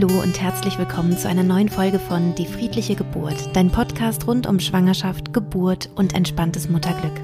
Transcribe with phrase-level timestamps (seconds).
[0.00, 4.46] Hallo und herzlich willkommen zu einer neuen Folge von Die friedliche Geburt, dein Podcast rund
[4.46, 7.20] um Schwangerschaft, Geburt und entspanntes Mutterglück.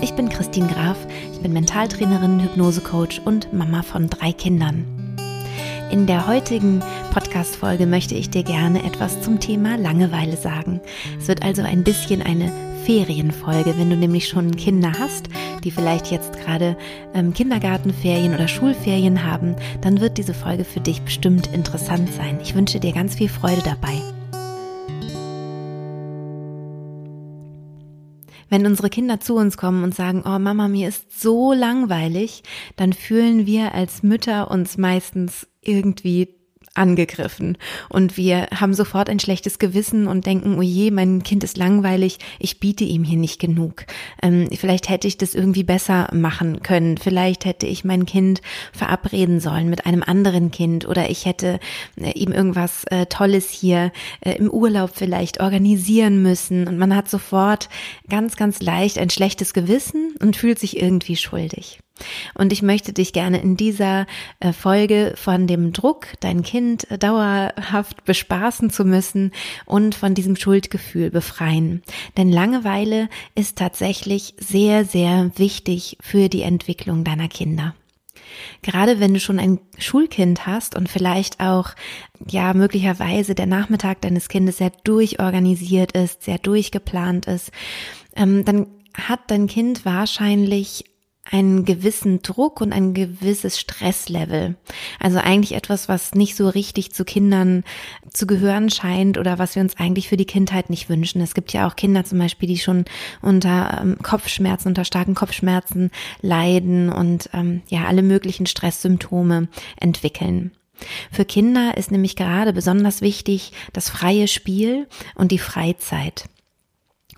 [0.00, 0.96] Ich bin Christine Graf,
[1.32, 4.84] ich bin Mentaltrainerin, Hypnosecoach und Mama von drei Kindern.
[5.92, 6.82] In der heutigen
[7.14, 10.80] Podcast-Folge möchte ich dir gerne etwas zum Thema Langeweile sagen.
[11.16, 12.50] Es wird also ein bisschen eine
[12.86, 15.28] Ferienfolge, wenn du nämlich schon Kinder hast,
[15.60, 16.76] die vielleicht jetzt gerade
[17.14, 22.38] ähm, Kindergartenferien oder Schulferien haben, dann wird diese Folge für dich bestimmt interessant sein.
[22.42, 24.00] Ich wünsche dir ganz viel Freude dabei.
[28.50, 32.42] Wenn unsere Kinder zu uns kommen und sagen, oh Mama, mir ist so langweilig,
[32.74, 36.39] dann fühlen wir als Mütter uns meistens irgendwie
[36.74, 41.56] angegriffen und wir haben sofort ein schlechtes Gewissen und denken, oh je, mein Kind ist
[41.56, 43.84] langweilig, ich biete ihm hier nicht genug.
[44.22, 46.96] Ähm, vielleicht hätte ich das irgendwie besser machen können.
[46.96, 48.40] Vielleicht hätte ich mein Kind
[48.72, 51.58] verabreden sollen mit einem anderen Kind oder ich hätte
[52.00, 53.90] äh, ihm irgendwas äh, Tolles hier
[54.20, 57.68] äh, im Urlaub vielleicht organisieren müssen und man hat sofort
[58.08, 61.80] ganz, ganz leicht ein schlechtes Gewissen und fühlt sich irgendwie schuldig.
[62.34, 64.06] Und ich möchte dich gerne in dieser
[64.40, 69.32] äh, Folge von dem Druck, dein Kind dauerhaft bespaßen zu müssen
[69.66, 71.82] und von diesem Schuldgefühl befreien.
[72.16, 77.74] Denn Langeweile ist tatsächlich sehr, sehr wichtig für die Entwicklung deiner Kinder.
[78.62, 81.70] Gerade wenn du schon ein Schulkind hast und vielleicht auch,
[82.28, 87.50] ja, möglicherweise der Nachmittag deines Kindes sehr durchorganisiert ist, sehr durchgeplant ist,
[88.16, 90.84] ähm, dann hat dein Kind wahrscheinlich
[91.30, 94.56] einen gewissen Druck und ein gewisses Stresslevel.
[94.98, 97.62] Also eigentlich etwas, was nicht so richtig zu Kindern
[98.10, 101.20] zu gehören scheint oder was wir uns eigentlich für die Kindheit nicht wünschen.
[101.20, 102.84] Es gibt ja auch Kinder zum Beispiel, die schon
[103.22, 105.90] unter ähm, Kopfschmerzen, unter starken Kopfschmerzen
[106.20, 110.52] leiden und ähm, ja alle möglichen Stresssymptome entwickeln.
[111.12, 116.24] Für Kinder ist nämlich gerade besonders wichtig das freie Spiel und die Freizeit.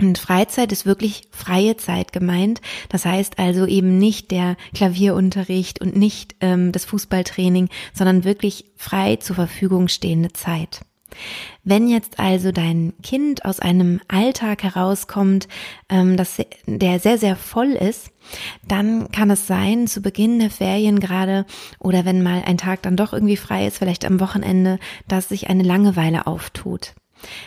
[0.00, 2.60] Und Freizeit ist wirklich freie Zeit gemeint.
[2.88, 9.16] Das heißt also eben nicht der Klavierunterricht und nicht ähm, das Fußballtraining, sondern wirklich frei
[9.16, 10.80] zur Verfügung stehende Zeit.
[11.64, 15.46] Wenn jetzt also dein Kind aus einem Alltag herauskommt,
[15.88, 18.10] ähm, das, der sehr, sehr voll ist,
[18.66, 21.44] dann kann es sein, zu Beginn der Ferien gerade
[21.78, 25.48] oder wenn mal ein Tag dann doch irgendwie frei ist, vielleicht am Wochenende, dass sich
[25.50, 26.94] eine Langeweile auftut.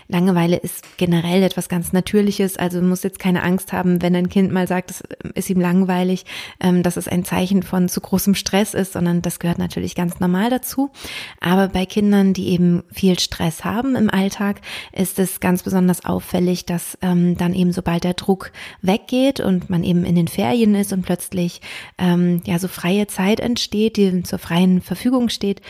[0.07, 4.51] Langeweile ist generell etwas ganz Natürliches, also muss jetzt keine Angst haben, wenn ein Kind
[4.51, 5.03] mal sagt, es
[5.33, 6.25] ist ihm langweilig,
[6.59, 10.19] ähm, dass es ein Zeichen von zu großem Stress ist, sondern das gehört natürlich ganz
[10.19, 10.91] normal dazu.
[11.39, 16.65] Aber bei Kindern, die eben viel Stress haben im Alltag, ist es ganz besonders auffällig,
[16.65, 20.93] dass ähm, dann eben sobald der Druck weggeht und man eben in den Ferien ist
[20.93, 21.61] und plötzlich
[21.97, 25.61] ähm, ja so freie Zeit entsteht, die zur freien Verfügung steht,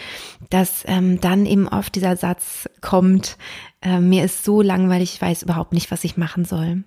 [0.50, 3.38] dass dann eben oft dieser Satz kommt,
[3.86, 6.84] äh, mir ist so langweilig, ich weiß überhaupt nicht, was ich machen soll.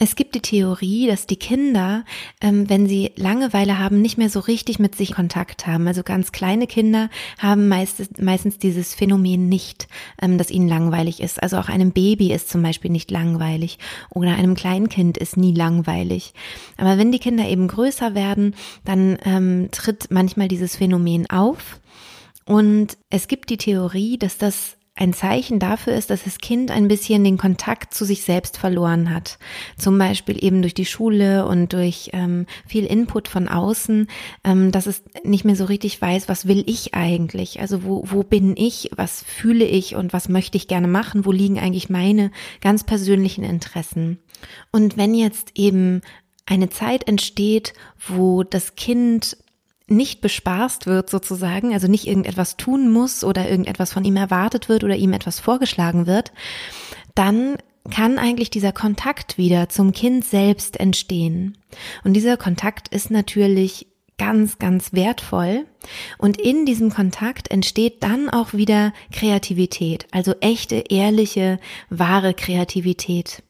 [0.00, 2.04] Es gibt die Theorie, dass die Kinder,
[2.40, 5.88] ähm, wenn sie Langeweile haben, nicht mehr so richtig mit sich Kontakt haben.
[5.88, 9.88] Also ganz kleine Kinder haben meistens, meistens dieses Phänomen nicht,
[10.22, 11.42] ähm, dass ihnen langweilig ist.
[11.42, 16.32] Also auch einem Baby ist zum Beispiel nicht langweilig oder einem Kleinkind ist nie langweilig.
[16.76, 18.54] Aber wenn die Kinder eben größer werden,
[18.84, 21.80] dann ähm, tritt manchmal dieses Phänomen auf.
[22.44, 26.88] Und es gibt die Theorie, dass das ein Zeichen dafür ist, dass das Kind ein
[26.88, 29.38] bisschen den Kontakt zu sich selbst verloren hat.
[29.76, 34.08] Zum Beispiel eben durch die Schule und durch ähm, viel Input von außen,
[34.42, 37.60] ähm, dass es nicht mehr so richtig weiß, was will ich eigentlich?
[37.60, 38.90] Also wo, wo bin ich?
[38.96, 41.24] Was fühle ich und was möchte ich gerne machen?
[41.24, 44.18] Wo liegen eigentlich meine ganz persönlichen Interessen?
[44.72, 46.00] Und wenn jetzt eben
[46.44, 47.72] eine Zeit entsteht,
[48.08, 49.36] wo das Kind
[49.88, 54.84] nicht bespaßt wird sozusagen, also nicht irgendetwas tun muss oder irgendetwas von ihm erwartet wird
[54.84, 56.32] oder ihm etwas vorgeschlagen wird,
[57.14, 57.56] dann
[57.90, 61.56] kann eigentlich dieser Kontakt wieder zum Kind selbst entstehen.
[62.04, 63.86] Und dieser Kontakt ist natürlich
[64.18, 65.64] ganz, ganz wertvoll.
[66.18, 71.58] Und in diesem Kontakt entsteht dann auch wieder Kreativität, also echte, ehrliche,
[71.88, 73.42] wahre Kreativität.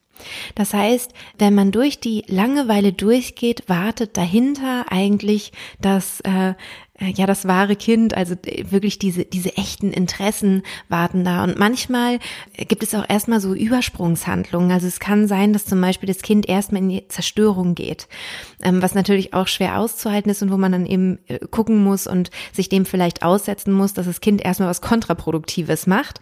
[0.55, 6.55] Das heißt, wenn man durch die Langeweile durchgeht, wartet dahinter eigentlich das äh,
[7.01, 12.19] ja das wahre Kind, also äh, wirklich diese diese echten Interessen warten da und manchmal
[12.57, 14.73] gibt es auch erstmal so Übersprungshandlungen.
[14.73, 18.09] Also es kann sein, dass zum Beispiel das Kind erstmal in die Zerstörung geht,
[18.63, 22.07] ähm, was natürlich auch schwer auszuhalten ist und wo man dann eben äh, gucken muss
[22.07, 26.21] und sich dem vielleicht aussetzen muss, dass das Kind erstmal was kontraproduktives macht,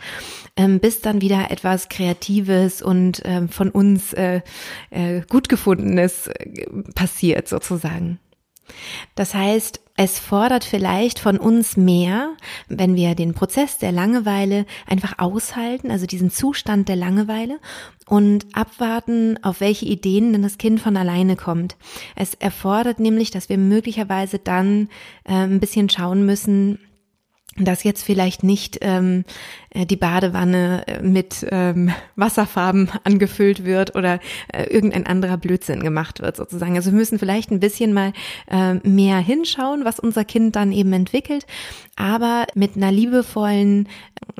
[0.56, 4.14] ähm, bis dann wieder etwas Kreatives und ähm, von uns
[5.28, 6.30] gut gefundenes
[6.94, 8.18] passiert sozusagen.
[9.14, 12.34] Das heißt, es fordert vielleicht von uns mehr,
[12.68, 17.58] wenn wir den Prozess der Langeweile einfach aushalten, also diesen Zustand der Langeweile
[18.06, 21.76] und abwarten, auf welche Ideen denn das Kind von alleine kommt.
[22.14, 24.88] Es erfordert nämlich, dass wir möglicherweise dann
[25.24, 26.78] äh, ein bisschen schauen müssen,
[27.58, 29.24] dass jetzt vielleicht nicht ähm,
[29.65, 34.20] äh, die Badewanne äh, mit ähm, Wasserfarben angefüllt wird oder
[34.52, 36.76] äh, irgendein anderer Blödsinn gemacht wird sozusagen.
[36.76, 38.12] Also wir müssen vielleicht ein bisschen mal
[38.50, 41.46] äh, mehr hinschauen, was unser Kind dann eben entwickelt,
[41.96, 43.88] aber mit einer liebevollen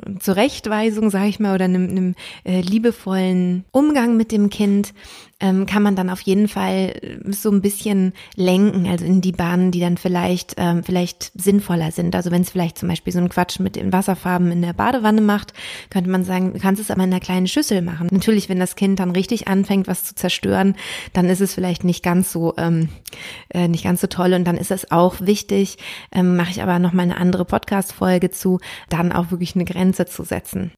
[0.05, 4.93] äh, Zurechtweisung, sage ich mal, oder einem, einem äh, liebevollen Umgang mit dem Kind
[5.39, 9.31] ähm, kann man dann auf jeden Fall äh, so ein bisschen lenken, also in die
[9.31, 12.15] Bahnen, die dann vielleicht ähm, vielleicht sinnvoller sind.
[12.15, 15.21] Also wenn es vielleicht zum Beispiel so ein Quatsch mit den Wasserfarben in der Badewanne
[15.27, 15.53] macht,
[15.91, 18.07] könnte man sagen, du kannst es aber in einer kleinen Schüssel machen.
[18.11, 20.75] Natürlich, wenn das Kind dann richtig anfängt, was zu zerstören,
[21.13, 22.89] dann ist es vielleicht nicht ganz so ähm,
[23.53, 25.77] äh, nicht ganz so toll und dann ist es auch wichtig.
[26.11, 28.59] Ähm, Mache ich aber noch mal eine andere Podcast-Folge zu,
[28.89, 30.71] dann auch wirklich eine Grenze zu setzen.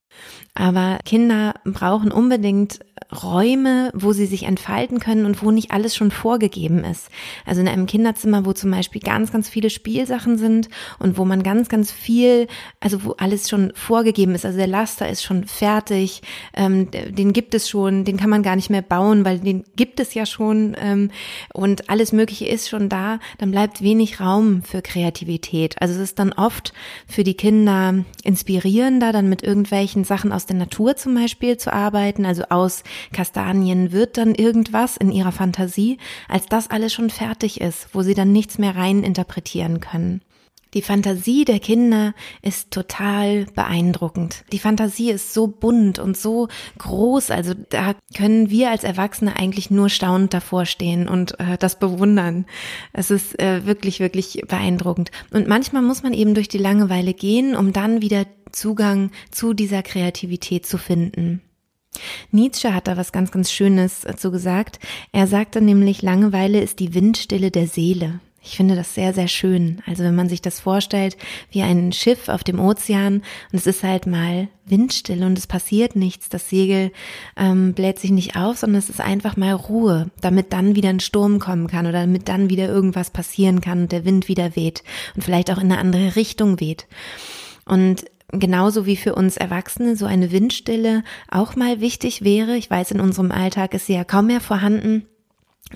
[0.54, 2.80] Aber Kinder brauchen unbedingt
[3.22, 7.08] Räume, wo sie sich entfalten können und wo nicht alles schon vorgegeben ist.
[7.44, 10.68] Also in einem Kinderzimmer, wo zum Beispiel ganz, ganz viele Spielsachen sind
[10.98, 12.46] und wo man ganz, ganz viel,
[12.78, 14.39] also wo alles schon vorgegeben ist.
[14.44, 16.22] Also der Laster ist schon fertig,
[16.54, 20.00] ähm, den gibt es schon, den kann man gar nicht mehr bauen, weil den gibt
[20.00, 21.10] es ja schon ähm,
[21.52, 23.18] und alles Mögliche ist schon da.
[23.38, 25.80] Dann bleibt wenig Raum für Kreativität.
[25.80, 26.72] Also es ist dann oft
[27.06, 32.26] für die Kinder inspirierender, dann mit irgendwelchen Sachen aus der Natur zum Beispiel zu arbeiten,
[32.26, 32.82] also aus
[33.12, 35.98] Kastanien wird dann irgendwas in ihrer Fantasie,
[36.28, 40.20] als das alles schon fertig ist, wo sie dann nichts mehr rein interpretieren können.
[40.74, 44.44] Die Fantasie der Kinder ist total beeindruckend.
[44.52, 49.70] Die Fantasie ist so bunt und so groß, also da können wir als Erwachsene eigentlich
[49.70, 52.46] nur staunend davor stehen und äh, das bewundern.
[52.92, 55.10] Es ist äh, wirklich, wirklich beeindruckend.
[55.32, 59.82] Und manchmal muss man eben durch die Langeweile gehen, um dann wieder Zugang zu dieser
[59.82, 61.42] Kreativität zu finden.
[62.30, 64.78] Nietzsche hat da was ganz, ganz Schönes dazu gesagt.
[65.12, 68.20] Er sagte nämlich, Langeweile ist die Windstille der Seele.
[68.42, 69.82] Ich finde das sehr, sehr schön.
[69.86, 71.18] Also wenn man sich das vorstellt,
[71.50, 73.16] wie ein Schiff auf dem Ozean
[73.52, 76.90] und es ist halt mal Windstille und es passiert nichts, das Segel
[77.36, 81.00] ähm, bläht sich nicht auf, sondern es ist einfach mal Ruhe, damit dann wieder ein
[81.00, 84.84] Sturm kommen kann oder damit dann wieder irgendwas passieren kann und der Wind wieder weht
[85.14, 86.86] und vielleicht auch in eine andere Richtung weht.
[87.66, 92.56] Und genauso wie für uns Erwachsene so eine Windstille auch mal wichtig wäre.
[92.56, 95.04] Ich weiß, in unserem Alltag ist sie ja kaum mehr vorhanden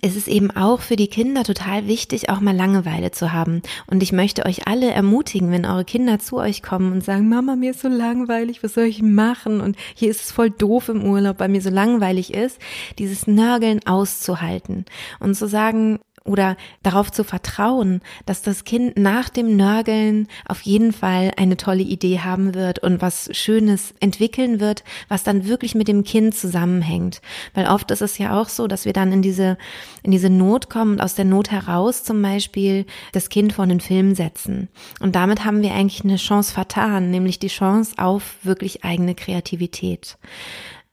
[0.03, 3.63] ist es eben auch für die Kinder total wichtig, auch mal Langeweile zu haben.
[3.87, 7.57] Und ich möchte euch alle ermutigen, wenn eure Kinder zu euch kommen und sagen, Mama,
[7.57, 9.61] mir ist so langweilig, was soll ich machen?
[9.61, 12.59] Und hier ist es voll doof im Urlaub, weil mir so langweilig ist,
[12.99, 14.85] dieses Nörgeln auszuhalten
[15.21, 20.93] und zu sagen, oder darauf zu vertrauen, dass das Kind nach dem Nörgeln auf jeden
[20.93, 25.87] Fall eine tolle Idee haben wird und was Schönes entwickeln wird, was dann wirklich mit
[25.87, 27.21] dem Kind zusammenhängt.
[27.53, 29.59] Weil oft ist es ja auch so, dass wir dann in diese,
[30.03, 33.81] in diese Not kommen und aus der Not heraus zum Beispiel das Kind vor den
[33.81, 34.69] Film setzen.
[35.01, 40.17] Und damit haben wir eigentlich eine Chance vertan, nämlich die Chance auf wirklich eigene Kreativität.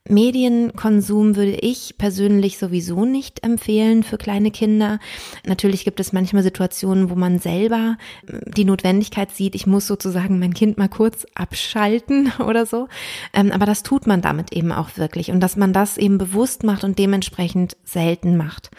[0.08, 4.98] Medienkonsum würde ich persönlich sowieso nicht empfehlen für kleine Kinder.
[5.46, 10.40] Natürlich gibt es manchmal Situationen, wo man selber äh, die Notwendigkeit sieht, ich muss sozusagen
[10.40, 12.88] mein Kind mal kurz abschalten oder so.
[13.32, 16.64] Ähm, aber das tut man damit eben auch wirklich und dass man das eben bewusst
[16.64, 18.70] macht und dementsprechend selten macht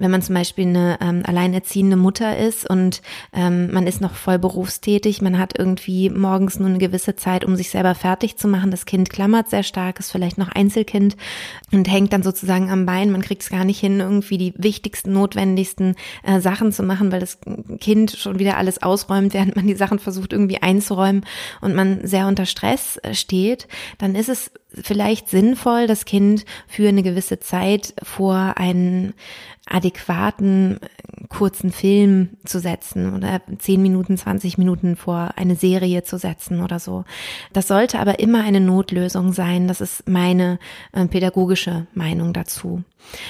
[0.00, 3.02] wenn man zum Beispiel eine ähm, alleinerziehende Mutter ist und
[3.32, 7.54] ähm, man ist noch voll berufstätig, man hat irgendwie morgens nur eine gewisse Zeit, um
[7.54, 8.70] sich selber fertig zu machen.
[8.70, 11.16] Das Kind klammert sehr stark, ist vielleicht noch Einzelkind
[11.70, 13.12] und hängt dann sozusagen am Bein.
[13.12, 17.20] Man kriegt es gar nicht hin, irgendwie die wichtigsten, notwendigsten äh, Sachen zu machen, weil
[17.20, 17.38] das
[17.80, 21.26] Kind schon wieder alles ausräumt, während man die Sachen versucht irgendwie einzuräumen
[21.60, 23.68] und man sehr unter Stress äh, steht.
[23.98, 29.14] Dann ist es vielleicht sinnvoll, das Kind für eine gewisse Zeit vor einen
[29.70, 30.78] adäquaten
[31.28, 36.78] kurzen Film zu setzen oder 10 Minuten, 20 Minuten vor eine Serie zu setzen oder
[36.78, 37.04] so.
[37.52, 39.68] Das sollte aber immer eine Notlösung sein.
[39.68, 40.58] Das ist meine
[40.92, 42.82] äh, pädagogische Meinung dazu.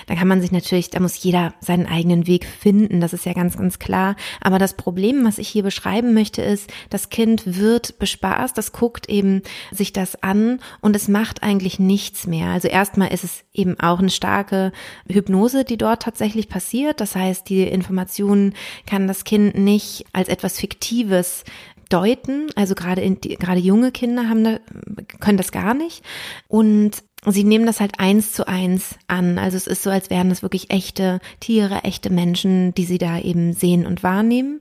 [0.06, 3.32] Da kann man sich natürlich, da muss jeder seinen eigenen Weg finden, das ist ja
[3.32, 4.16] ganz, ganz klar.
[4.40, 9.08] Aber das Problem, was ich hier beschreiben möchte, ist, das Kind wird bespaßt, das guckt
[9.08, 12.48] eben sich das an und es macht eigentlich nichts mehr.
[12.48, 14.72] Also erstmal ist es eben auch eine starke
[15.08, 17.00] Hypnose, die dort tatsächlich passiert.
[17.00, 18.54] Das heißt, die Informationen
[18.86, 21.44] kann das Kind nicht als etwas Fiktives
[21.90, 22.46] deuten.
[22.54, 24.58] Also gerade in, gerade junge Kinder haben
[25.20, 26.02] können das gar nicht.
[26.48, 29.38] Und sie nehmen das halt eins zu eins an.
[29.38, 33.18] Also es ist so, als wären das wirklich echte Tiere, echte Menschen, die sie da
[33.18, 34.60] eben sehen und wahrnehmen.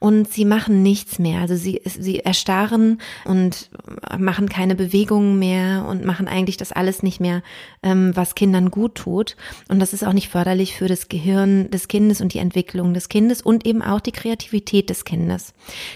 [0.00, 1.40] Und sie machen nichts mehr.
[1.40, 3.70] Also sie, sie erstarren und
[4.18, 7.42] machen keine Bewegungen mehr und machen eigentlich das alles nicht mehr,
[7.82, 9.36] ähm, was Kindern gut tut.
[9.68, 13.08] Und das ist auch nicht förderlich für das Gehirn des Kindes und die Entwicklung des
[13.08, 15.54] Kindes und eben auch die Kreativität des Kindes.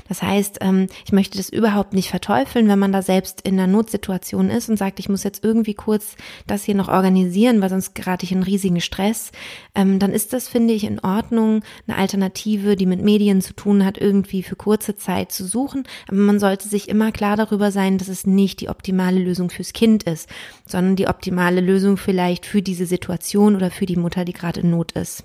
[0.09, 3.67] Das heißt, ähm, ich möchte das überhaupt nicht verteufeln, wenn man da selbst in einer
[3.67, 7.71] Notsituation ist und sagt, ich muss jetzt irgendwie kurz kurz das hier noch organisieren, weil
[7.71, 9.33] sonst gerate ich in riesigen Stress,
[9.75, 13.85] ähm, dann ist das, finde ich, in Ordnung, eine Alternative, die mit Medien zu tun
[13.85, 15.85] hat, irgendwie für kurze Zeit zu suchen.
[16.09, 19.73] Aber man sollte sich immer klar darüber sein, dass es nicht die optimale Lösung fürs
[19.73, 20.29] Kind ist,
[20.67, 24.71] sondern die optimale Lösung vielleicht für diese Situation oder für die Mutter, die gerade in
[24.71, 25.25] Not ist.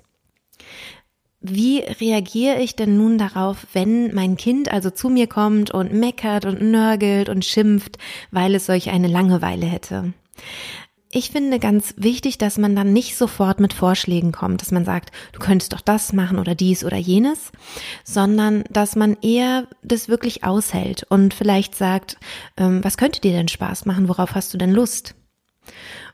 [1.42, 6.44] Wie reagiere ich denn nun darauf, wenn mein Kind also zu mir kommt und meckert
[6.44, 7.96] und nörgelt und schimpft,
[8.30, 10.12] weil es solch eine Langeweile hätte?
[11.12, 15.10] Ich finde ganz wichtig, dass man dann nicht sofort mit Vorschlägen kommt, dass man sagt,
[15.32, 17.50] du könntest doch das machen oder dies oder jenes,
[18.04, 22.16] sondern dass man eher das wirklich aushält und vielleicht sagt,
[22.56, 25.16] ähm, was könnte dir denn Spaß machen, worauf hast du denn Lust?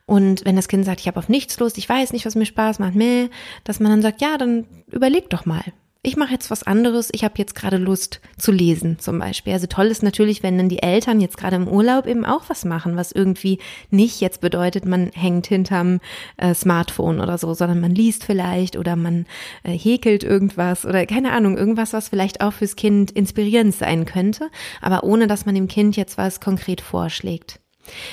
[0.06, 2.46] Und wenn das Kind sagt, ich habe auf nichts Lust, ich weiß nicht, was mir
[2.46, 3.28] Spaß macht, meh,
[3.64, 5.62] dass man dann sagt, ja, dann überleg doch mal
[6.02, 9.52] ich mache jetzt was anderes, ich habe jetzt gerade Lust zu lesen zum Beispiel.
[9.52, 12.64] Also toll ist natürlich, wenn dann die Eltern jetzt gerade im Urlaub eben auch was
[12.64, 13.58] machen, was irgendwie
[13.90, 16.00] nicht jetzt bedeutet, man hängt hinterm
[16.36, 19.26] äh, Smartphone oder so, sondern man liest vielleicht oder man
[19.64, 24.50] äh, häkelt irgendwas oder keine Ahnung, irgendwas, was vielleicht auch fürs Kind inspirierend sein könnte,
[24.80, 27.60] aber ohne dass man dem Kind jetzt was konkret vorschlägt.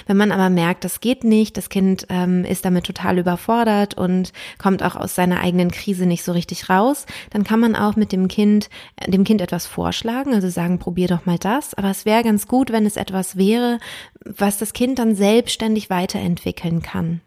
[0.08, 4.34] Wenn man aber merkt, das geht nicht, das Kind ähm, ist damit total überfordert und
[4.58, 8.12] kommt auch aus seiner eigenen Krise nicht so richtig raus, dann kann man auch mit
[8.12, 11.74] dem Kind, äh, dem Kind etwas vorschlagen, also sagen, probier doch mal das.
[11.74, 13.80] Aber es wäre ganz gut, wenn es etwas wäre,
[14.24, 17.22] was das Kind dann selbstständig weiterentwickeln kann.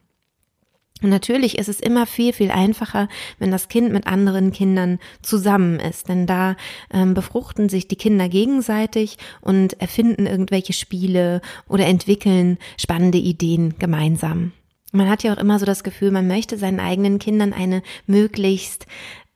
[1.03, 5.79] Und natürlich ist es immer viel, viel einfacher, wenn das Kind mit anderen Kindern zusammen
[5.79, 6.57] ist, denn da
[6.91, 14.53] ähm, befruchten sich die Kinder gegenseitig und erfinden irgendwelche Spiele oder entwickeln spannende Ideen gemeinsam.
[14.93, 18.87] Man hat ja auch immer so das Gefühl, man möchte seinen eigenen Kindern eine möglichst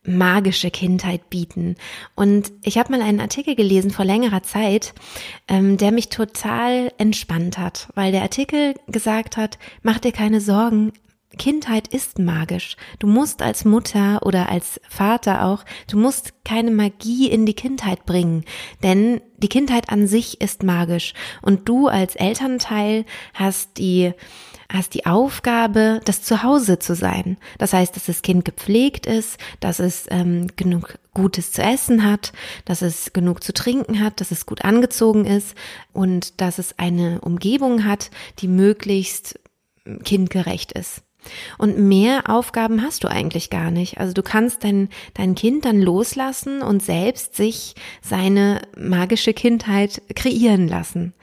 [0.02, 1.76] magische Kindheit bieten.
[2.14, 4.94] Und ich habe mal einen Artikel gelesen vor längerer Zeit,
[5.46, 10.92] ähm, der mich total entspannt hat, weil der Artikel gesagt hat, mach dir keine Sorgen,
[11.38, 12.76] Kindheit ist magisch.
[12.98, 18.04] Du musst als Mutter oder als Vater auch, du musst keine Magie in die Kindheit
[18.04, 18.44] bringen,
[18.82, 24.12] denn die Kindheit an sich ist magisch und du als Elternteil hast die
[24.72, 27.38] hast die Aufgabe, das Zuhause zu sein.
[27.58, 32.32] Das heißt, dass das Kind gepflegt ist, dass es ähm, genug Gutes zu essen hat,
[32.64, 35.56] dass es genug zu trinken hat, dass es gut angezogen ist
[35.92, 39.40] und dass es eine Umgebung hat, die möglichst
[40.04, 41.02] kindgerecht ist.
[41.58, 43.98] Und mehr Aufgaben hast du eigentlich gar nicht.
[43.98, 50.68] Also du kannst dein, dein Kind dann loslassen und selbst sich seine magische Kindheit kreieren
[50.68, 51.14] lassen.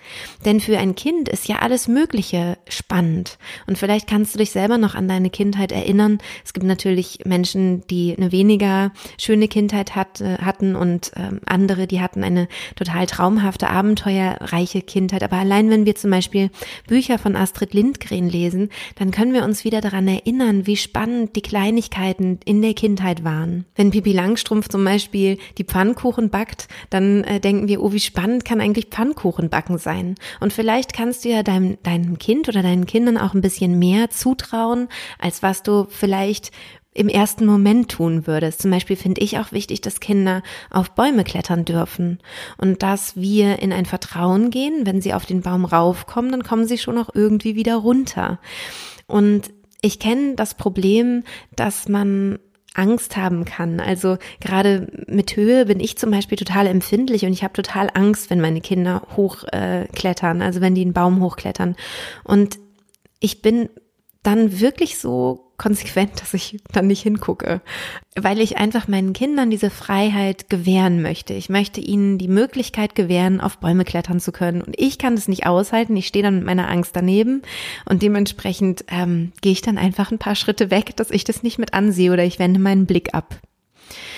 [0.45, 3.37] Denn für ein Kind ist ja alles Mögliche spannend.
[3.65, 6.19] Und vielleicht kannst du dich selber noch an deine Kindheit erinnern.
[6.45, 11.87] Es gibt natürlich Menschen, die eine weniger schöne Kindheit hat, äh, hatten und äh, andere,
[11.87, 15.23] die hatten eine total traumhafte, abenteuerreiche Kindheit.
[15.23, 16.49] Aber allein wenn wir zum Beispiel
[16.87, 21.41] Bücher von Astrid Lindgren lesen, dann können wir uns wieder daran erinnern, wie spannend die
[21.41, 23.65] Kleinigkeiten in der Kindheit waren.
[23.75, 28.45] Wenn Pipi Langstrumpf zum Beispiel die Pfannkuchen backt, dann äh, denken wir, oh, wie spannend
[28.45, 30.15] kann eigentlich Pfannkuchen backen sein?
[30.39, 34.09] Und vielleicht kannst du ja deinem, deinem Kind oder deinen Kindern auch ein bisschen mehr
[34.09, 34.89] zutrauen,
[35.19, 36.51] als was du vielleicht
[36.97, 38.61] im ersten Moment tun würdest.
[38.61, 40.41] Zum Beispiel finde ich auch wichtig, dass Kinder
[40.71, 42.19] auf Bäume klettern dürfen
[42.57, 44.85] und dass wir in ein Vertrauen gehen.
[44.85, 48.39] Wenn sie auf den Baum raufkommen, dann kommen sie schon auch irgendwie wieder runter.
[49.05, 51.23] Und ich kenne das Problem,
[51.55, 52.39] dass man
[52.73, 53.79] Angst haben kann.
[53.79, 58.29] Also gerade mit Höhe bin ich zum Beispiel total empfindlich und ich habe total Angst,
[58.29, 61.75] wenn meine Kinder hochklettern, äh, also wenn die einen Baum hochklettern.
[62.23, 62.59] Und
[63.19, 63.69] ich bin
[64.21, 67.61] dann wirklich so konsequent, dass ich dann nicht hingucke,
[68.15, 71.33] weil ich einfach meinen Kindern diese Freiheit gewähren möchte.
[71.33, 74.61] Ich möchte ihnen die Möglichkeit gewähren, auf Bäume klettern zu können.
[74.61, 75.95] Und ich kann das nicht aushalten.
[75.95, 77.41] Ich stehe dann mit meiner Angst daneben
[77.89, 81.57] und dementsprechend ähm, gehe ich dann einfach ein paar Schritte weg, dass ich das nicht
[81.57, 83.39] mit ansehe oder ich wende meinen Blick ab.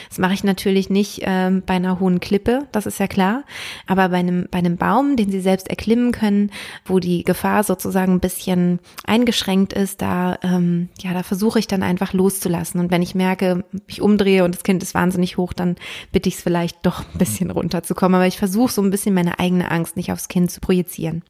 [0.10, 3.44] Das mache ich natürlich nicht ähm, bei einer hohen Klippe, das ist ja klar,
[3.88, 6.52] aber bei einem, bei einem Baum, den sie selbst erklimmen können,
[6.86, 11.84] wo die Gefahr sozusagen ein bisschen eingeschränkt ist, da, ähm, ja, da versuche ich dann
[11.84, 12.80] einfach loszulassen.
[12.80, 15.76] Und wenn ich merke, ich umdrehe und das Kind ist wahnsinnig hoch, dann
[16.12, 18.16] bitte ich es vielleicht doch ein bisschen runterzukommen.
[18.16, 21.24] Aber ich versuche so ein bisschen meine eigene Angst nicht aufs Kind zu projizieren.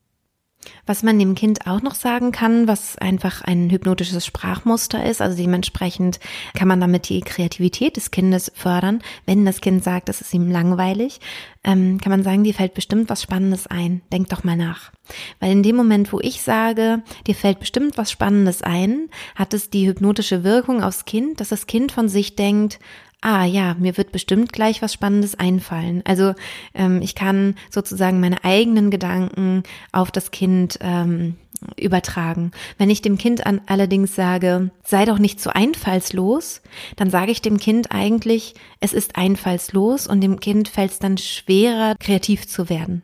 [0.86, 5.38] Was man dem Kind auch noch sagen kann, was einfach ein hypnotisches Sprachmuster ist, also
[5.38, 6.20] dementsprechend
[6.54, 9.02] kann man damit die Kreativität des Kindes fördern.
[9.26, 11.22] Wenn das Kind sagt, es ist ihm langweilig,
[11.64, 14.02] ähm, kann man sagen, dir fällt bestimmt was Spannendes ein.
[14.12, 14.92] Denk doch mal nach.
[15.40, 19.70] Weil in dem Moment, wo ich sage, dir fällt bestimmt was Spannendes ein, hat es
[19.70, 22.80] die hypnotische Wirkung aufs Kind, dass das Kind von sich denkt,
[23.22, 26.02] ah ja, mir wird bestimmt gleich was Spannendes einfallen.
[26.06, 26.34] Also
[26.74, 31.36] ähm, ich kann sozusagen meine eigenen Gedanken auf das Kind ähm,
[31.78, 32.52] übertragen.
[32.78, 36.62] Wenn ich dem Kind an, allerdings sage, sei doch nicht so einfallslos,
[36.96, 41.18] dann sage ich dem Kind eigentlich, es ist einfallslos und dem Kind fällt es dann
[41.18, 43.02] schwerer, kreativ zu werden.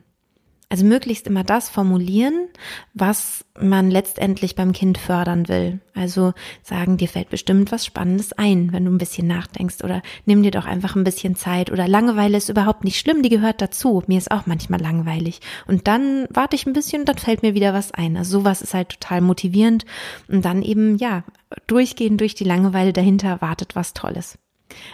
[0.68, 2.48] Also möglichst immer das formulieren,
[2.92, 5.80] was man letztendlich beim Kind fördern will.
[5.94, 6.32] Also
[6.64, 10.50] sagen, dir fällt bestimmt was Spannendes ein, wenn du ein bisschen nachdenkst oder nimm dir
[10.50, 14.02] doch einfach ein bisschen Zeit oder Langeweile ist überhaupt nicht schlimm, die gehört dazu.
[14.08, 15.40] Mir ist auch manchmal langweilig.
[15.68, 18.16] Und dann warte ich ein bisschen dann fällt mir wieder was ein.
[18.16, 19.84] Also sowas ist halt total motivierend
[20.26, 21.22] und dann eben, ja,
[21.68, 24.36] durchgehend durch die Langeweile dahinter wartet was Tolles.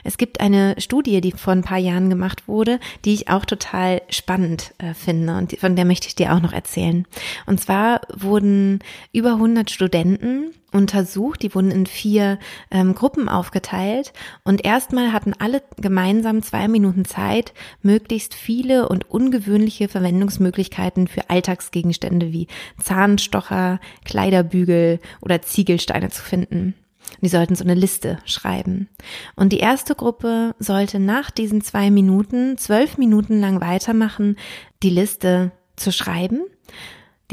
[0.04, 4.02] Es gibt eine Studie, die vor ein paar Jahren gemacht wurde, die ich auch total
[4.10, 7.06] spannend äh, finde und von der möchte ich dir auch noch erzählen.
[7.46, 8.80] Und zwar wurden
[9.12, 12.38] über 100 Studenten untersucht, die wurden in vier
[12.70, 14.12] ähm, Gruppen aufgeteilt
[14.44, 17.52] und erstmal hatten alle gemeinsam zwei Minuten Zeit,
[17.82, 22.48] möglichst viele und ungewöhnliche Verwendungsmöglichkeiten für Alltagsgegenstände wie
[22.80, 26.74] Zahnstocher, Kleiderbügel oder Ziegelsteine zu finden.
[27.20, 28.88] Die sollten so eine Liste schreiben.
[29.36, 34.36] Und die erste Gruppe sollte nach diesen zwei Minuten zwölf Minuten lang weitermachen,
[34.82, 36.42] die Liste zu schreiben.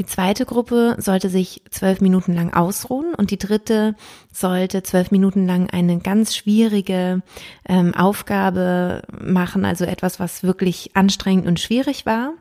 [0.00, 3.94] Die zweite Gruppe sollte sich zwölf Minuten lang ausruhen und die dritte
[4.32, 7.20] sollte zwölf Minuten lang eine ganz schwierige
[7.68, 12.32] ähm, Aufgabe machen, also etwas, was wirklich anstrengend und schwierig war.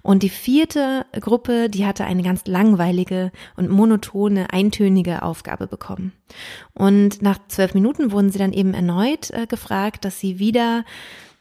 [0.00, 6.12] Und die vierte Gruppe, die hatte eine ganz langweilige und monotone, eintönige Aufgabe bekommen.
[6.72, 10.84] Und nach zwölf Minuten wurden sie dann eben erneut äh, gefragt, dass sie wieder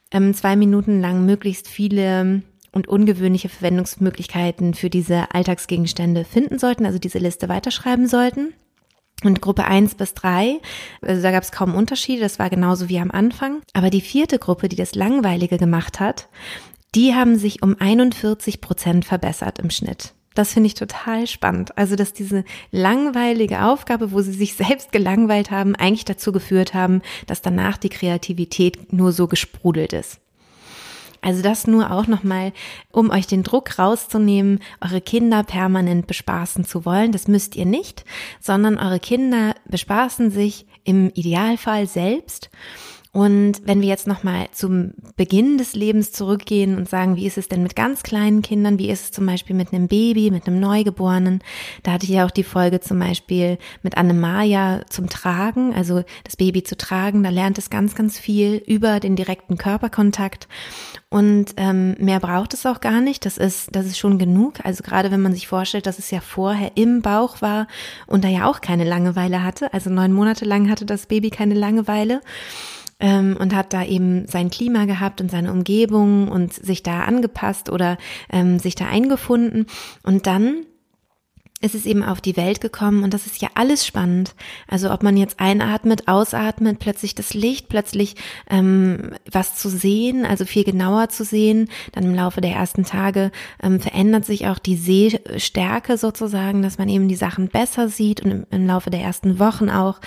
[0.10, 2.42] ähm, zwei Minuten lang möglichst viele
[2.78, 8.54] und ungewöhnliche Verwendungsmöglichkeiten für diese Alltagsgegenstände finden sollten, also diese Liste weiterschreiben sollten.
[9.24, 10.60] Und Gruppe 1 bis 3,
[11.02, 13.64] also da gab es kaum Unterschiede, das war genauso wie am Anfang.
[13.74, 16.30] Aber die vierte Gruppe, die das Langweilige gemacht hat,
[16.94, 20.14] die haben sich um 41 Prozent verbessert im Schnitt.
[20.36, 21.76] Das finde ich total spannend.
[21.80, 27.02] Also, dass diese langweilige Aufgabe, wo sie sich selbst gelangweilt haben, eigentlich dazu geführt haben,
[27.26, 30.20] dass danach die Kreativität nur so gesprudelt ist.
[31.22, 32.54] Also das nur auch nochmal,
[32.92, 37.12] um euch den Druck rauszunehmen, eure Kinder permanent bespaßen zu wollen.
[37.12, 38.06] Das müsst ihr nicht,
[38.40, 42.50] sondern eure Kinder bespaßen sich im Idealfall selbst
[43.14, 47.48] und wenn wir jetzt nochmal zum Beginn des Lebens zurückgehen und sagen, wie ist es
[47.48, 48.80] denn mit ganz kleinen Kindern?
[48.80, 51.42] Wie ist es zum Beispiel mit einem Baby, mit einem Neugeborenen?
[51.84, 56.36] Da hatte ich ja auch die Folge zum Beispiel mit Anne-Maja zum Tragen, also das
[56.36, 57.24] Baby zu tragen.
[57.24, 60.48] Da lernt es ganz, ganz viel über den direkten Körperkontakt.
[61.10, 63.26] Und ähm, mehr braucht es auch gar nicht.
[63.26, 64.56] Das ist, das ist schon genug.
[64.64, 67.68] Also gerade wenn man sich vorstellt, dass es ja vorher im Bauch war
[68.08, 69.74] und da ja auch keine Langeweile hatte.
[69.74, 72.22] Also neun Monate lang hatte das Baby keine Langeweile
[73.00, 77.70] ähm, und hat da eben sein Klima gehabt und seine Umgebung und sich da angepasst
[77.70, 77.98] oder
[78.32, 79.68] ähm, sich da eingefunden.
[80.04, 80.66] Und dann
[81.60, 84.36] ist es eben auf die Welt gekommen und das ist ja alles spannend.
[84.68, 88.16] Also ob man jetzt einatmet, ausatmet, plötzlich das Licht, plötzlich
[88.48, 91.70] ähm, was zu sehen, also viel genauer zu sehen.
[91.94, 96.90] Dann im Laufe der ersten Tage ähm, verändert sich auch die Sehstärke sozusagen, dass man
[96.90, 100.00] eben die Sachen besser sieht und im, im Laufe der ersten Wochen auch.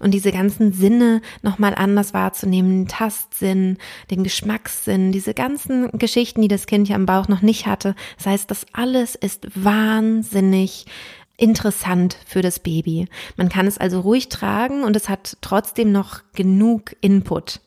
[0.00, 3.76] Und diese ganzen Sinne nochmal anders wahrzunehmen, den Tastsinn,
[4.10, 7.94] den Geschmackssinn, diese ganzen Geschichten, die das Kind ja im Bauch noch nicht hatte.
[8.16, 10.86] Das heißt, das alles ist wahnsinnig
[11.36, 13.08] interessant für das Baby.
[13.36, 17.60] Man kann es also ruhig tragen und es hat trotzdem noch genug Input.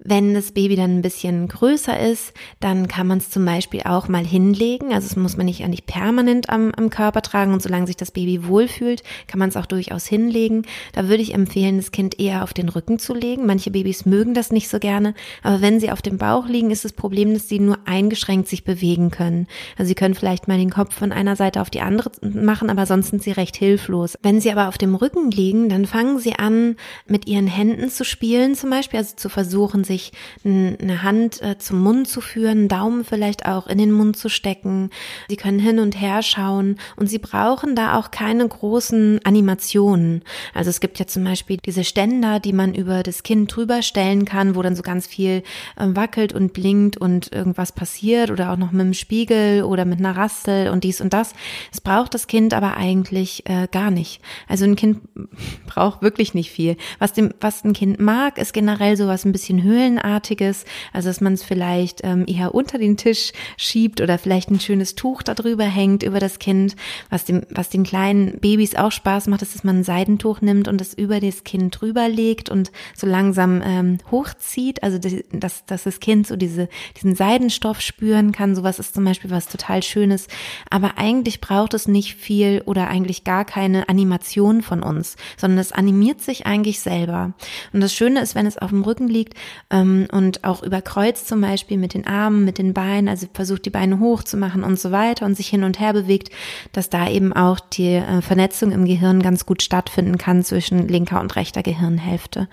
[0.00, 4.06] Wenn das Baby dann ein bisschen größer ist, dann kann man es zum Beispiel auch
[4.06, 4.92] mal hinlegen.
[4.92, 8.12] Also es muss man nicht eigentlich permanent am, am Körper tragen und solange sich das
[8.12, 10.62] Baby wohlfühlt, kann man es auch durchaus hinlegen.
[10.92, 13.44] Da würde ich empfehlen, das Kind eher auf den Rücken zu legen.
[13.44, 16.84] Manche Babys mögen das nicht so gerne, aber wenn sie auf dem Bauch liegen, ist
[16.84, 19.48] das Problem, dass sie nur eingeschränkt sich bewegen können.
[19.76, 22.86] Also sie können vielleicht mal den Kopf von einer Seite auf die andere machen, aber
[22.86, 24.16] sonst sind sie recht hilflos.
[24.22, 26.76] Wenn sie aber auf dem Rücken liegen, dann fangen sie an,
[27.08, 30.12] mit ihren Händen zu spielen zum Beispiel, also zu versuchen, sich
[30.44, 34.28] eine Hand äh, zum Mund zu führen, einen Daumen vielleicht auch in den Mund zu
[34.28, 34.90] stecken.
[35.28, 40.22] Sie können hin und her schauen und sie brauchen da auch keine großen Animationen.
[40.54, 44.24] Also es gibt ja zum Beispiel diese Ständer, die man über das Kind drüber stellen
[44.24, 45.42] kann, wo dann so ganz viel
[45.76, 49.98] äh, wackelt und blinkt und irgendwas passiert oder auch noch mit dem Spiegel oder mit
[49.98, 51.32] einer Rassel und dies und das.
[51.72, 54.20] Es braucht das Kind aber eigentlich äh, gar nicht.
[54.46, 55.00] Also ein Kind
[55.66, 56.76] braucht wirklich nicht viel.
[56.98, 61.34] Was dem, was ein Kind mag, ist generell sowas ein bisschen Höhlenartiges, also dass man
[61.34, 66.02] es vielleicht ähm, eher unter den Tisch schiebt oder vielleicht ein schönes Tuch darüber hängt
[66.02, 66.76] über das Kind.
[67.10, 70.68] Was dem, was den kleinen Babys auch Spaß macht, ist, dass man ein Seidentuch nimmt
[70.68, 74.82] und es über das Kind drüber legt und so langsam ähm, hochzieht.
[74.82, 74.98] Also
[75.32, 78.54] dass, dass das Kind so diese, diesen Seidenstoff spüren kann.
[78.54, 80.26] Sowas ist zum Beispiel was total Schönes.
[80.70, 85.72] Aber eigentlich braucht es nicht viel oder eigentlich gar keine Animation von uns, sondern es
[85.72, 87.32] animiert sich eigentlich selber.
[87.72, 89.34] Und das Schöne ist, wenn es auf dem Rücken liegt
[89.70, 93.70] und auch über Kreuz zum Beispiel mit den Armen, mit den Beinen, also versucht die
[93.70, 96.30] Beine hoch zu machen und so weiter und sich hin und her bewegt,
[96.72, 101.20] dass da eben auch die äh, Vernetzung im Gehirn ganz gut stattfinden kann zwischen linker
[101.20, 102.48] und rechter Gehirnhälfte.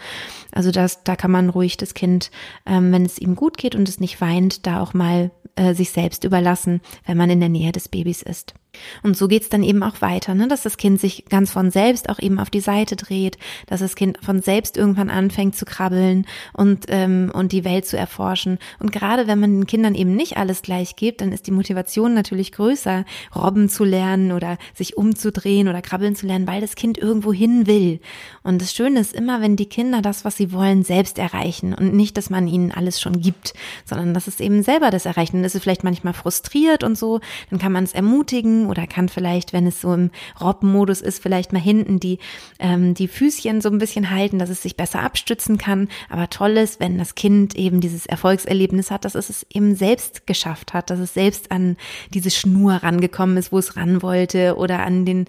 [0.52, 2.32] Also das, da kann man ruhig das Kind,
[2.66, 5.92] ähm, wenn es ihm gut geht und es nicht weint, da auch mal äh, sich
[5.92, 8.56] selbst überlassen, wenn man in der Nähe des Babys ist.
[9.04, 10.48] Und so geht's dann eben auch weiter, ne?
[10.48, 13.96] dass das Kind sich ganz von selbst auch eben auf die Seite dreht, dass das
[13.96, 18.60] Kind von selbst irgendwann anfängt zu krabbeln und, ähm, und die Welt zu erforschen.
[18.80, 22.14] Und gerade wenn man den Kindern eben nicht alles gleich gibt, dann ist die Motivation
[22.14, 26.98] natürlich größer, robben zu lernen oder sich umzudrehen oder krabbeln zu lernen, weil das Kind
[26.98, 28.00] irgendwo hin will.
[28.44, 31.94] Und das Schöne ist immer, wenn die Kinder das, was sie wollen, selbst erreichen und
[31.94, 33.54] nicht, dass man ihnen alles schon gibt,
[33.86, 35.38] sondern dass es eben selber das erreichen.
[35.38, 39.10] Dann ist es vielleicht manchmal frustriert und so, dann kann man es ermutigen oder kann
[39.10, 42.20] vielleicht, wenn es so im Robbenmodus ist, vielleicht mal hinten die,
[42.60, 45.90] ähm, die Füßchen so ein bisschen halten, dass es sich besser abstützen kann.
[46.10, 50.28] Aber toll ist, wenn das Kind eben dieses Erfolgserlebnis hat, dass es es eben selbst
[50.28, 51.78] geschafft hat, dass es selbst an
[52.14, 55.26] diese Schnur rangekommen ist, wo es ran wollte oder an den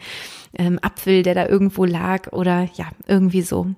[0.58, 3.68] ähm, Apfel, der da irgendwo lag oder ja, irgendwie so.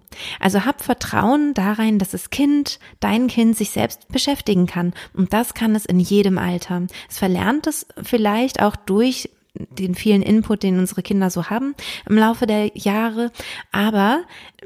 [0.41, 4.93] Also hab Vertrauen darein, dass das Kind, dein Kind sich selbst beschäftigen kann.
[5.15, 6.87] Und das kann es in jedem Alter.
[7.09, 11.75] Es verlernt es vielleicht auch durch den vielen Input, den unsere Kinder so haben
[12.09, 13.33] im Laufe der Jahre.
[13.73, 14.23] Aber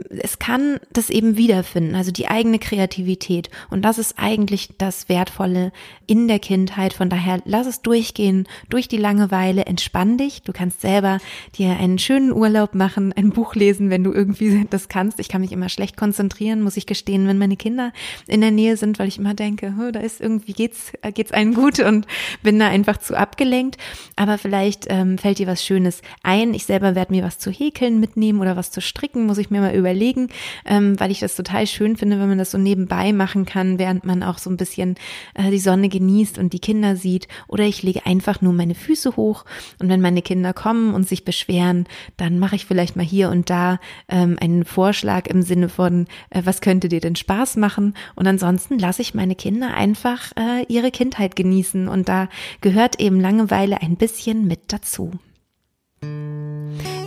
[0.09, 3.51] es kann das eben wiederfinden, also die eigene Kreativität.
[3.69, 5.71] Und das ist eigentlich das Wertvolle
[6.07, 6.95] in der Kindheit.
[6.95, 10.43] Von daher lass es durchgehen, durch die Langeweile, entspann dich.
[10.43, 11.19] Du kannst selber
[11.57, 15.21] dir einen schönen Urlaub machen, ein Buch lesen, wenn du irgendwie das kannst.
[15.21, 17.93] Ich kann mich immer schlecht konzentrieren, muss ich gestehen, wenn meine Kinder
[18.27, 21.79] in der Nähe sind, weil ich immer denke, da ist irgendwie geht's, geht's allen gut
[21.85, 22.07] und
[22.43, 23.77] bin da einfach zu abgelenkt.
[24.17, 26.55] Aber vielleicht ähm, fällt dir was Schönes ein.
[26.55, 29.61] Ich selber werde mir was zu häkeln mitnehmen oder was zu stricken, muss ich mir
[29.61, 30.29] mal überlegen,
[30.65, 34.05] ähm, weil ich das total schön finde, wenn man das so nebenbei machen kann, während
[34.05, 34.95] man auch so ein bisschen
[35.35, 37.29] äh, die Sonne genießt und die Kinder sieht.
[37.49, 39.45] Oder ich lege einfach nur meine Füße hoch
[39.81, 43.51] und wenn meine Kinder kommen und sich beschweren, dann mache ich vielleicht mal hier und
[43.51, 47.95] da ähm, einen Vorschlag im Sinne von, äh, was könnte dir denn Spaß machen?
[48.15, 52.29] Und ansonsten lasse ich meine Kinder einfach äh, ihre Kindheit genießen und da
[52.61, 55.13] gehört eben Langeweile ein bisschen mit dazu.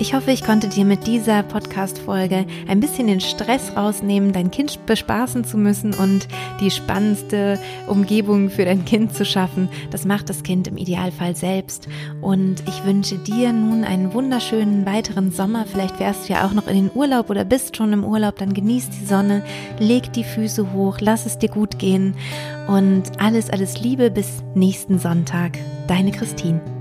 [0.06, 4.86] Ich hoffe, ich konnte dir mit dieser Podcast-Folge ein bisschen den Stress rausnehmen, dein Kind
[4.86, 6.28] bespaßen zu müssen und
[6.62, 9.68] die spannendste Umgebung für dein Kind zu schaffen.
[9.90, 11.88] Das macht das Kind im Idealfall selbst.
[12.22, 15.66] Und ich wünsche dir nun einen wunderschönen weiteren Sommer.
[15.66, 18.36] Vielleicht wärst du ja auch noch in den Urlaub oder bist schon im Urlaub.
[18.36, 19.42] Dann genieß die Sonne,
[19.80, 22.14] leg die Füße hoch, lass es dir gut gehen
[22.68, 25.58] und alles, alles Liebe bis nächsten Sonntag.
[25.88, 26.75] Deine Christine.